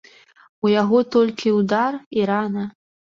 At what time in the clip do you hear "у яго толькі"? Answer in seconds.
0.67-1.53